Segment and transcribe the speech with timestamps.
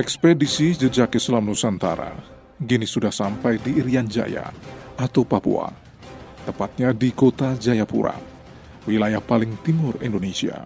[0.00, 2.16] Ekspedisi Jejak Islam Nusantara
[2.56, 4.48] kini sudah sampai di Irian Jaya
[4.96, 5.68] atau Papua,
[6.48, 8.16] tepatnya di kota Jayapura,
[8.88, 10.64] wilayah paling timur Indonesia.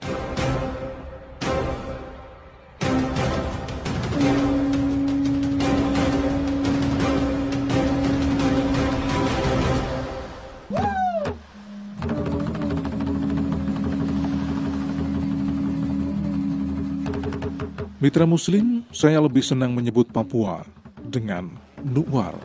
[18.14, 20.62] Mitra Muslim, saya lebih senang menyebut Papua
[21.02, 21.50] dengan
[21.82, 22.38] Nuwar,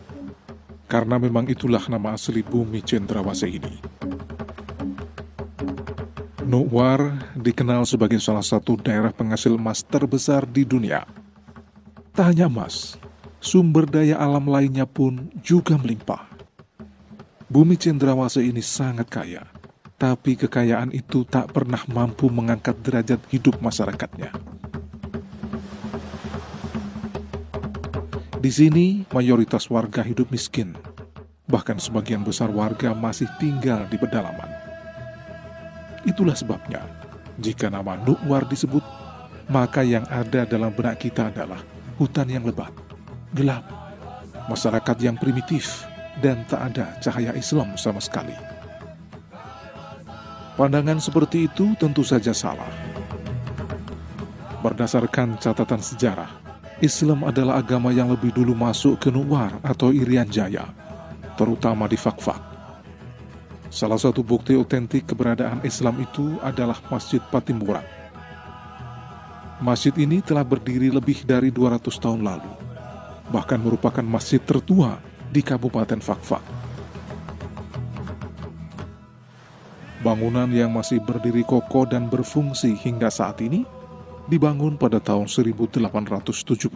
[0.89, 3.77] karena memang itulah nama asli bumi cendrawasih ini.
[6.41, 11.05] Nuwar dikenal sebagai salah satu daerah penghasil emas terbesar di dunia.
[12.17, 12.98] Tak hanya emas,
[13.37, 16.33] sumber daya alam lainnya pun juga melimpah.
[17.45, 19.45] Bumi cendrawasih ini sangat kaya,
[20.01, 24.48] tapi kekayaan itu tak pernah mampu mengangkat derajat hidup masyarakatnya.
[28.40, 30.71] Di sini, mayoritas warga hidup miskin.
[31.51, 34.48] Bahkan sebagian besar warga masih tinggal di pedalaman.
[36.07, 36.87] Itulah sebabnya,
[37.35, 38.79] jika nama Nukwar disebut,
[39.51, 41.60] maka yang ada dalam benak kita adalah
[41.99, 42.71] hutan yang lebat,
[43.35, 43.67] gelap,
[44.48, 45.84] masyarakat yang primitif,
[46.23, 48.32] dan tak ada cahaya Islam sama sekali.
[50.55, 52.71] Pandangan seperti itu tentu saja salah.
[54.63, 56.38] Berdasarkan catatan sejarah,
[56.80, 60.63] Islam adalah agama yang lebih dulu masuk ke Nuwar atau Irian Jaya,
[61.35, 62.40] terutama di Fakfak.
[63.68, 67.84] Salah satu bukti otentik keberadaan Islam itu adalah Masjid Patimura.
[69.59, 72.51] Masjid ini telah berdiri lebih dari 200 tahun lalu,
[73.28, 75.03] bahkan merupakan masjid tertua
[75.35, 76.44] di Kabupaten Fakfak.
[80.00, 83.68] Bangunan yang masih berdiri kokoh dan berfungsi hingga saat ini
[84.29, 86.69] dibangun pada tahun 1870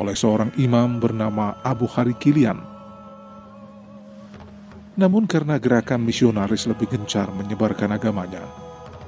[0.00, 2.56] oleh seorang imam bernama Abu Hari Kilian.
[4.98, 8.42] Namun karena gerakan misionaris lebih gencar menyebarkan agamanya,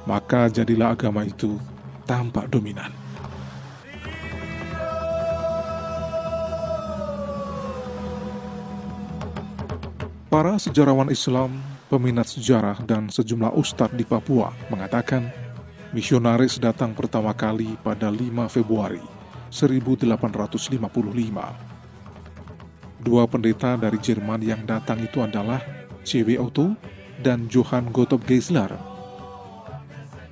[0.07, 1.59] maka jadilah agama itu
[2.07, 2.95] tampak dominan.
[10.31, 11.59] Para sejarawan Islam,
[11.91, 15.27] peminat sejarah, dan sejumlah ustadz di Papua mengatakan
[15.91, 19.03] Misionaris datang pertama kali pada 5 Februari
[19.51, 20.79] 1855.
[23.03, 25.59] Dua pendeta dari Jerman yang datang itu adalah
[26.07, 26.39] C.W.
[26.39, 26.79] Otto
[27.19, 28.71] dan Johann Gottlob Geisler.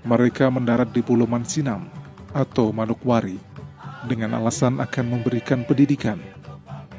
[0.07, 1.91] Mereka mendarat di Pulau Mansinam
[2.31, 3.43] atau Manukwari
[4.07, 6.23] dengan alasan akan memberikan pendidikan,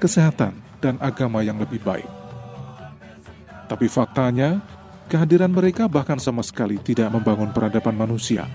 [0.03, 0.51] kesehatan,
[0.83, 2.11] dan agama yang lebih baik.
[3.71, 4.59] Tapi faktanya,
[5.09, 8.45] Kehadiran mereka bahkan sama sekali tidak membangun peradaban manusia.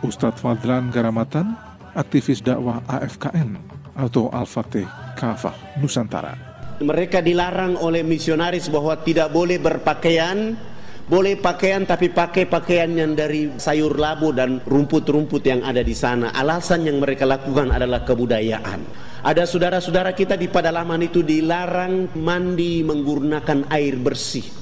[0.00, 1.52] Ustadz Fadlan Garamatan,
[1.92, 3.60] aktivis dakwah AFKN
[3.92, 4.88] atau Al-Fatih
[5.20, 5.52] Kafah
[5.84, 6.32] Nusantara.
[6.80, 10.56] Mereka dilarang oleh misionaris bahwa tidak boleh berpakaian,
[11.04, 16.32] boleh pakaian tapi pakai pakaian yang dari sayur labu dan rumput-rumput yang ada di sana.
[16.32, 18.80] Alasan yang mereka lakukan adalah kebudayaan.
[19.28, 24.57] Ada saudara-saudara kita di pedalaman itu dilarang mandi menggunakan air bersih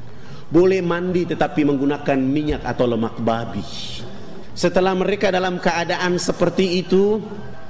[0.47, 3.65] boleh mandi tetapi menggunakan minyak atau lemak babi.
[4.57, 7.21] Setelah mereka dalam keadaan seperti itu,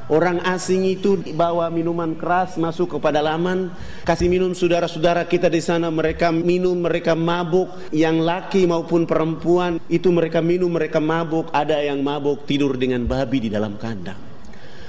[0.07, 3.75] orang asing itu bawa minuman keras masuk ke pedalaman,
[4.07, 10.15] kasih minum saudara-saudara kita di sana, mereka minum, mereka mabuk, yang laki maupun perempuan itu
[10.15, 14.23] mereka minum, mereka mabuk, ada yang mabuk tidur dengan babi di dalam kandang.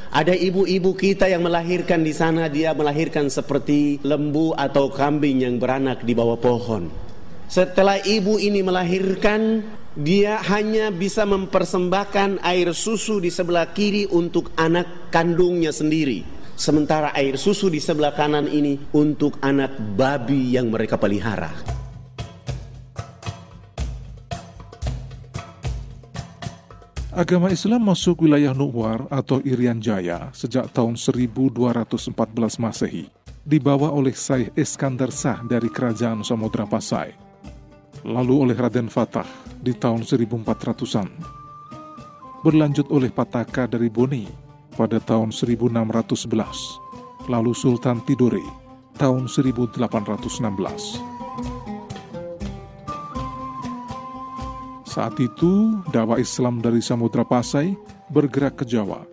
[0.08, 6.06] Ada ibu-ibu kita yang melahirkan di sana, dia melahirkan seperti lembu atau kambing yang beranak
[6.06, 7.06] di bawah pohon.
[7.47, 9.63] Setelah ibu ini melahirkan,
[9.95, 16.27] dia hanya bisa mempersembahkan air susu di sebelah kiri untuk anak kandungnya sendiri.
[16.59, 21.55] Sementara air susu di sebelah kanan ini untuk anak babi yang mereka pelihara.
[27.15, 32.11] Agama Islam masuk wilayah Nuwar atau Irian Jaya sejak tahun 1214
[32.59, 33.07] Masehi,
[33.41, 37.26] dibawa oleh Syekh Iskandar Sah dari Kerajaan Samudra Pasai
[38.05, 39.25] lalu oleh Raden Fatah
[39.57, 41.09] di tahun 1400-an.
[42.45, 44.29] Berlanjut oleh Pataka dari Boni
[44.77, 48.45] pada tahun 1611, lalu Sultan Tidore
[49.01, 51.01] tahun 1816.
[54.85, 57.77] Saat itu, dakwah Islam dari Samudra Pasai
[58.09, 59.05] bergerak ke Jawa,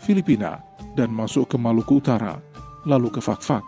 [0.00, 0.64] Filipina,
[0.96, 2.40] dan masuk ke Maluku Utara,
[2.88, 3.60] lalu ke Fakfak.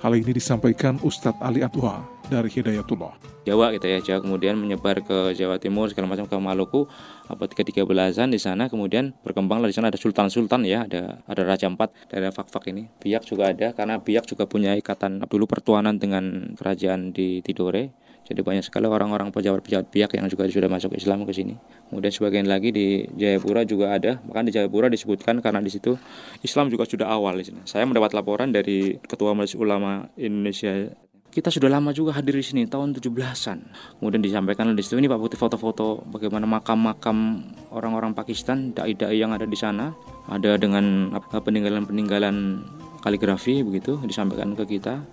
[0.00, 3.42] Hal ini disampaikan Ustadz Ali Atwa dari Hidayatullah.
[3.42, 6.86] Jawa gitu ya, Jawa kemudian menyebar ke Jawa Timur segala macam ke Maluku
[7.26, 11.90] abad ke-13an di sana kemudian berkembang di sana ada sultan-sultan ya, ada ada raja empat
[12.06, 12.86] dari Fak-Fak ini.
[13.02, 17.90] Biak juga ada karena Biak juga punya ikatan dulu pertuanan dengan kerajaan di Tidore.
[18.30, 21.58] Jadi banyak sekali orang-orang pejabat-pejabat biak yang juga sudah masuk Islam ke sini.
[21.90, 24.22] Kemudian sebagian lagi di Jayapura juga ada.
[24.22, 25.98] Bahkan di Jayapura disebutkan karena di situ
[26.46, 27.66] Islam juga sudah awal di sini.
[27.66, 30.94] Saya mendapat laporan dari Ketua Majelis Ulama Indonesia
[31.30, 33.58] kita sudah lama juga hadir di sini tahun 17-an.
[34.02, 39.46] Kemudian disampaikan di situ ini Pak Putih foto-foto bagaimana makam-makam orang-orang Pakistan, dai-dai yang ada
[39.46, 39.94] di sana,
[40.26, 42.66] ada dengan peninggalan-peninggalan
[42.98, 45.06] kaligrafi begitu disampaikan ke kita.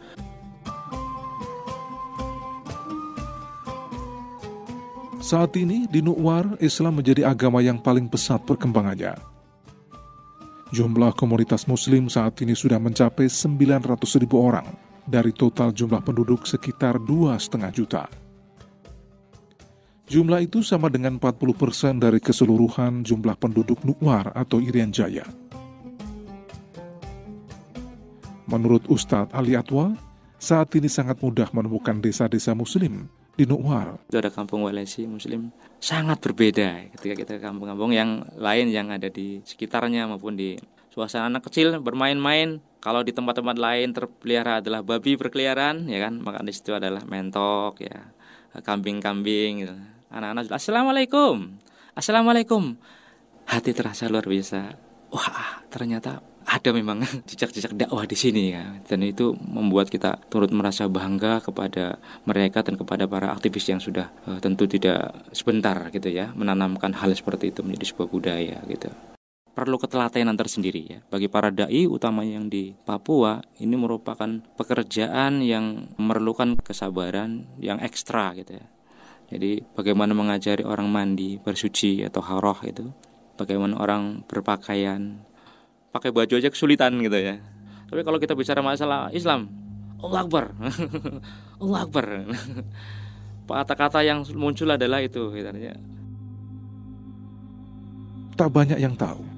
[5.22, 9.14] Saat ini di Nukwar, Islam menjadi agama yang paling pesat perkembangannya.
[10.74, 13.86] Jumlah komunitas muslim saat ini sudah mencapai 900
[14.20, 18.12] ribu orang dari total jumlah penduduk sekitar 2,5 juta.
[20.08, 25.28] Jumlah itu sama dengan 40% dari keseluruhan jumlah penduduk Nukwar atau Irian Jaya.
[28.48, 29.92] Menurut Ustadz Ali Atwa,
[30.40, 34.00] saat ini sangat mudah menemukan desa-desa muslim di Nukwar.
[34.08, 35.52] Itu ada kampung Walesi muslim
[35.84, 40.56] sangat berbeda ketika kita ke kampung-kampung yang lain yang ada di sekitarnya maupun di
[40.98, 46.42] suasana anak kecil bermain-main kalau di tempat-tempat lain terpelihara adalah babi berkeliaran, ya kan, maka
[46.42, 48.10] di situ adalah mentok, ya,
[48.66, 49.62] kambing-kambing.
[49.62, 49.76] Gitu.
[50.10, 51.62] Anak-anak, assalamualaikum,
[51.94, 52.80] assalamualaikum.
[53.46, 54.74] Hati terasa luar biasa.
[55.14, 60.88] Wah, ternyata ada memang jejak-jejak dakwah di sini ya dan itu membuat kita turut merasa
[60.88, 66.32] bangga kepada mereka dan kepada para aktivis yang sudah uh, tentu tidak sebentar gitu ya
[66.32, 68.88] menanamkan hal seperti itu menjadi sebuah budaya gitu
[69.58, 71.00] perlu ketelatenan tersendiri ya.
[71.10, 78.38] Bagi para dai utamanya yang di Papua ini merupakan pekerjaan yang memerlukan kesabaran yang ekstra
[78.38, 78.66] gitu ya.
[79.34, 82.86] Jadi bagaimana mengajari orang mandi, bersuci atau haroh itu,
[83.34, 85.26] bagaimana orang berpakaian,
[85.90, 87.42] pakai baju aja kesulitan gitu ya.
[87.90, 89.50] Tapi kalau kita bicara masalah Islam,
[90.06, 90.54] Allah Akbar,
[91.66, 92.06] Allah Akbar.
[93.48, 95.50] Kata-kata yang muncul adalah itu, gitu.
[98.38, 99.37] Tak banyak yang tahu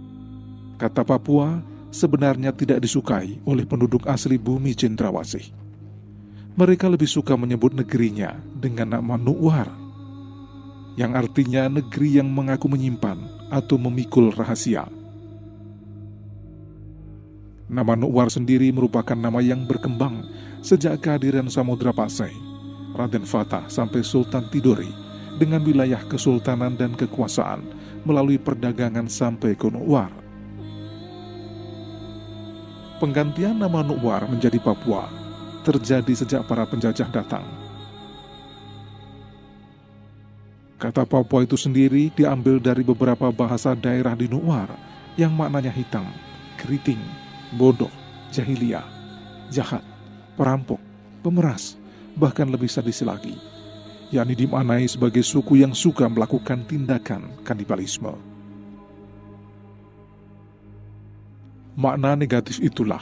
[0.79, 1.59] Kata Papua
[1.91, 5.51] sebenarnya tidak disukai oleh penduduk asli bumi Cendrawasih.
[6.55, 9.67] Mereka lebih suka menyebut negerinya dengan nama Nuwar,
[10.95, 13.19] yang artinya negeri yang mengaku menyimpan
[13.51, 14.87] atau memikul rahasia.
[17.67, 20.31] Nama Nuwar sendiri merupakan nama yang berkembang
[20.63, 22.31] sejak kehadiran Samudra Pasai,
[22.95, 24.87] Raden Fatah sampai Sultan Tidore
[25.35, 27.67] dengan wilayah kesultanan dan kekuasaan
[28.07, 30.28] melalui perdagangan sampai ke Nuwar.
[32.99, 35.07] Penggantian nama Nuwar menjadi Papua
[35.63, 37.47] terjadi sejak para penjajah datang.
[40.75, 44.67] Kata Papua itu sendiri diambil dari beberapa bahasa daerah di Nuwar
[45.15, 46.11] yang maknanya hitam,
[46.59, 46.99] keriting,
[47.55, 47.91] bodoh,
[48.35, 48.83] jahiliyah,
[49.47, 49.83] jahat,
[50.35, 50.83] perampok,
[51.23, 51.79] pemeras,
[52.19, 53.39] bahkan lebih sadis lagi,
[54.11, 58.28] yakni dimaknai sebagai suku yang suka melakukan tindakan kanibalisme.
[61.79, 62.99] Makna negatif itulah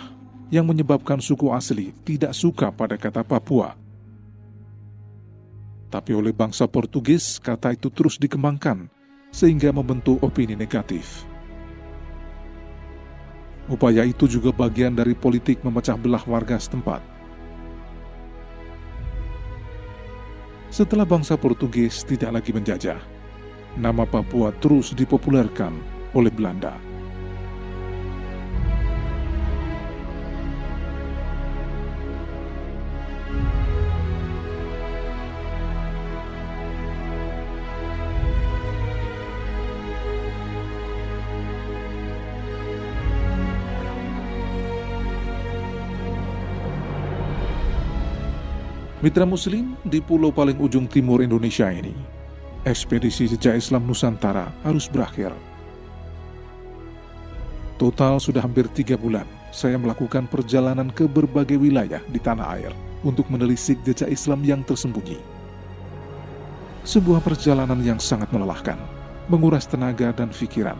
[0.53, 3.73] yang menyebabkan suku asli tidak suka pada kata Papua.
[5.89, 8.85] Tapi oleh bangsa Portugis, kata itu terus dikembangkan
[9.33, 11.25] sehingga membentuk opini negatif.
[13.65, 17.01] Upaya itu juga bagian dari politik memecah belah warga setempat.
[20.69, 23.01] Setelah bangsa Portugis tidak lagi menjajah,
[23.73, 25.73] nama Papua terus dipopulerkan
[26.13, 26.86] oleh Belanda.
[48.97, 51.93] Mitra Muslim di pulau paling ujung timur Indonesia ini,
[52.65, 55.29] ekspedisi jejak Islam Nusantara harus berakhir.
[57.77, 62.73] Total sudah hampir tiga bulan saya melakukan perjalanan ke berbagai wilayah di tanah air
[63.05, 65.21] untuk menelisik jejak Islam yang tersembunyi.
[66.81, 68.81] Sebuah perjalanan yang sangat melelahkan,
[69.29, 70.79] menguras tenaga dan pikiran,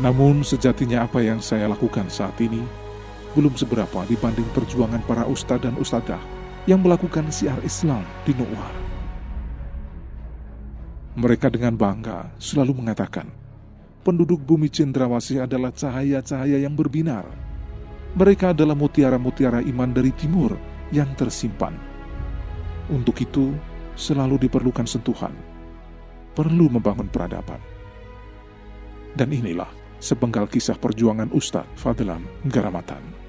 [0.00, 2.64] Namun sejatinya apa yang saya lakukan saat ini
[3.36, 6.20] belum seberapa dibanding perjuangan para ustadz dan ustadzah
[6.64, 8.72] yang melakukan siar Islam di Nuwar.
[11.20, 13.28] Mereka dengan bangga selalu mengatakan,
[14.00, 17.28] penduduk bumi Cendrawasih adalah cahaya-cahaya yang berbinar
[18.10, 20.58] Mereka adalah mutiara-mutiara iman dari timur
[20.90, 21.78] yang tersimpan.
[22.90, 23.54] Untuk itu,
[23.94, 25.30] selalu diperlukan sentuhan.
[26.34, 27.62] Perlu membangun peradaban.
[29.14, 33.20] Dan inilah sepenggal kisah perjuangan Ustadz Fadlan Garamatan.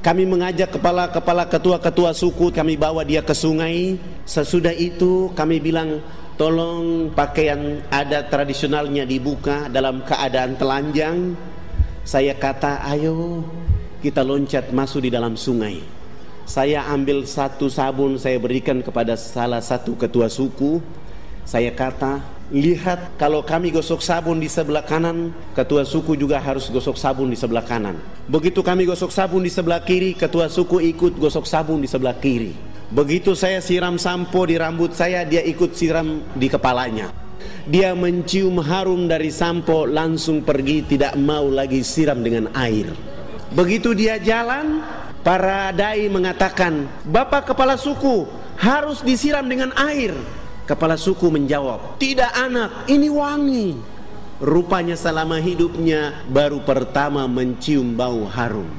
[0.00, 4.00] Kami mengajak kepala-kepala ketua-ketua suku, kami bawa dia ke sungai.
[4.24, 6.00] Sesudah itu kami bilang,
[6.40, 11.36] tolong pakaian adat tradisionalnya dibuka dalam keadaan telanjang.
[12.00, 13.44] Saya kata, ayo
[14.00, 15.84] kita loncat masuk di dalam sungai.
[16.48, 20.80] Saya ambil satu sabun saya berikan kepada salah satu ketua suku.
[21.44, 26.98] Saya kata, lihat kalau kami gosok sabun di sebelah kanan, ketua suku juga harus gosok
[26.98, 27.96] sabun di sebelah kanan.
[28.26, 32.52] Begitu kami gosok sabun di sebelah kiri, ketua suku ikut gosok sabun di sebelah kiri.
[32.90, 37.14] Begitu saya siram sampo di rambut saya, dia ikut siram di kepalanya.
[37.70, 42.90] Dia mencium harum dari sampo langsung pergi tidak mau lagi siram dengan air.
[43.54, 44.82] Begitu dia jalan,
[45.22, 48.26] para dai mengatakan, "Bapak kepala suku
[48.58, 50.39] harus disiram dengan air."
[50.70, 53.74] Kepala suku menjawab, "Tidak anak, ini wangi."
[54.38, 58.70] Rupanya selama hidupnya baru pertama mencium bau harum.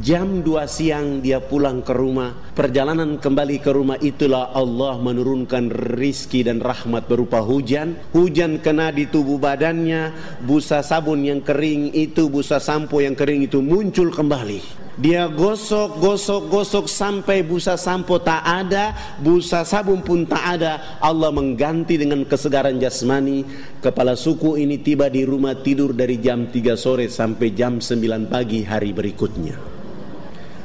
[0.00, 6.44] Jam 2 siang dia pulang ke rumah Perjalanan kembali ke rumah itulah Allah menurunkan rizki
[6.44, 10.12] dan rahmat berupa hujan Hujan kena di tubuh badannya
[10.44, 16.42] Busa sabun yang kering itu, busa sampo yang kering itu muncul kembali Dia gosok, gosok,
[16.50, 20.98] gosok sampai busa sampo tak ada Busa sabun pun tak ada.
[21.02, 23.42] Allah mengganti dengan kesegaran jasmani.
[23.82, 28.62] Kepala suku ini tiba di rumah tidur dari jam 3 sore sampai jam 9 pagi
[28.62, 29.58] hari berikutnya.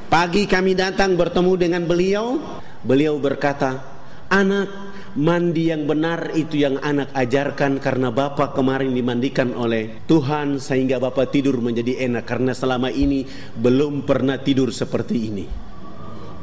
[0.05, 2.37] Pagi kami datang bertemu dengan beliau.
[2.85, 3.81] Beliau berkata,
[4.29, 10.97] anak mandi yang benar itu yang anak ajarkan karena bapak kemarin dimandikan oleh Tuhan sehingga
[10.97, 15.45] bapak tidur menjadi enak karena selama ini belum pernah tidur seperti ini.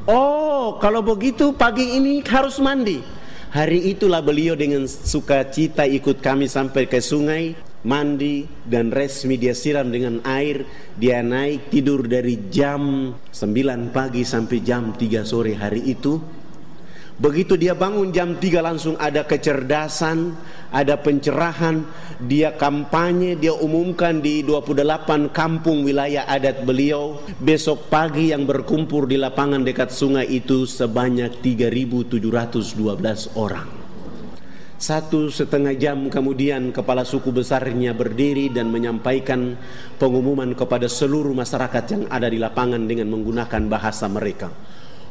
[0.07, 3.03] Oh, kalau begitu pagi ini harus mandi.
[3.51, 9.89] Hari itulah beliau dengan sukacita ikut kami sampai ke sungai mandi dan resmi dia siram
[9.89, 10.63] dengan air
[11.01, 16.21] dia naik tidur dari jam 9 pagi sampai jam 3 sore hari itu
[17.21, 20.33] begitu dia bangun jam 3 langsung ada kecerdasan
[20.73, 21.85] ada pencerahan
[22.17, 29.21] dia kampanye dia umumkan di 28 kampung wilayah adat beliau besok pagi yang berkumpul di
[29.21, 33.69] lapangan dekat sungai itu sebanyak 3712 orang
[34.81, 39.61] satu setengah jam kemudian kepala suku besarnya berdiri dan menyampaikan
[40.01, 44.49] pengumuman kepada seluruh masyarakat yang ada di lapangan dengan menggunakan bahasa mereka.